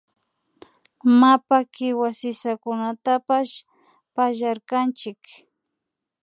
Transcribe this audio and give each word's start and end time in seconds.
Mapa 1.19 1.57
kiwa 1.73 2.09
sisakunatapash 2.19 3.55
pallarkanchik 4.15 5.21